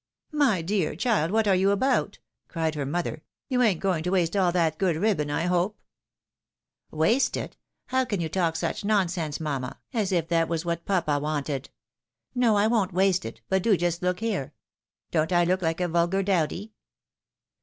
"My 0.45 0.63
dear 0.63 0.95
chUd, 0.95 1.29
what 1.29 1.47
are 1.47 1.53
you 1.53 1.69
about?" 1.69 2.17
cried 2.47 2.73
her 2.73 2.87
mother;" 2.87 3.21
you 3.51 3.61
ain't 3.61 3.79
going 3.79 4.01
to 4.01 4.09
waste 4.09 4.35
aU 4.35 4.49
that 4.49 4.79
good 4.79 4.95
ribbon, 4.95 5.29
I 5.29 5.43
hope?"" 5.43 5.77
Waste 7.05 7.37
it! 7.37 7.55
How 7.85 8.05
can 8.05 8.19
you 8.19 8.27
talk 8.27 8.55
such 8.55 8.83
nonsense, 8.83 9.39
mamma, 9.39 9.77
as 9.93 10.11
if 10.11 10.27
that 10.29 10.47
was 10.49 10.65
what 10.65 10.85
papa 10.85 11.19
wanted? 11.19 11.69
No, 12.33 12.55
I 12.57 12.65
won't 12.65 12.93
waste 12.93 13.25
it, 13.25 13.41
but 13.47 13.61
do 13.61 13.77
just 13.77 14.01
look 14.01 14.21
here; 14.21 14.53
don't 15.11 15.31
I 15.31 15.43
look 15.43 15.61
like 15.61 15.79
a 15.79 15.87
vulgar 15.87 16.23
dowdy 16.23 16.73